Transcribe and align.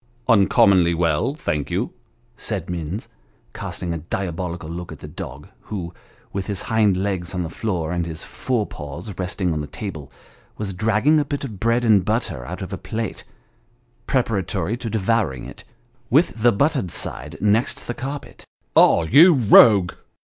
"Uncommonly 0.37 0.95
well, 0.95 1.35
thank 1.35 1.69
you," 1.69 1.91
said 2.35 2.71
Minns, 2.71 3.07
casting 3.53 3.93
a 3.93 3.99
diabolical 3.99 4.67
look 4.67 4.91
at 4.91 4.97
the 4.97 5.07
dog, 5.07 5.47
who, 5.65 5.93
with, 6.33 6.47
his 6.47 6.63
hind 6.63 6.97
legs 6.97 7.35
on 7.35 7.43
the 7.43 7.51
floor, 7.51 7.91
and 7.91 8.07
his 8.07 8.23
fore 8.23 8.65
paws 8.65 9.13
resting 9.19 9.53
on 9.53 9.61
the 9.61 9.67
table, 9.67 10.11
was 10.57 10.73
dragging 10.73 11.19
a 11.19 11.23
bit 11.25 11.43
of 11.43 11.59
bread 11.59 11.85
and 11.85 12.03
butter 12.03 12.43
out 12.47 12.63
of 12.63 12.73
a 12.73 12.79
plate, 12.79 13.23
preparatory 14.07 14.75
to 14.75 14.89
devouring 14.89 15.45
it, 15.45 15.63
with 16.09 16.41
the 16.41 16.51
buttered 16.51 16.89
side 16.89 17.37
next 17.39 17.85
the 17.85 17.93
carpet." 17.93 18.43
Ah, 18.75 19.03
you 19.03 19.35
rogue 19.35 19.91